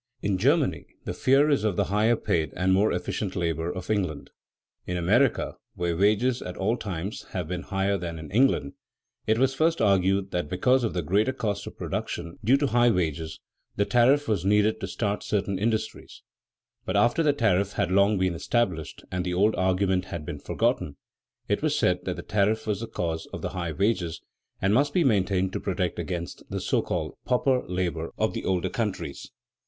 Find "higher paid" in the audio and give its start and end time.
1.93-2.53